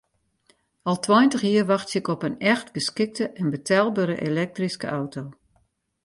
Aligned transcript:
Al 0.89 0.97
tweintich 1.03 1.41
jier 1.47 1.65
wachtsje 1.69 1.97
ik 1.99 2.07
op 2.07 2.23
in 2.27 2.39
echt 2.39 2.67
geskikte 2.75 3.25
en 3.39 3.49
betelbere 3.49 4.15
elektryske 4.27 4.87
auto. 4.97 5.23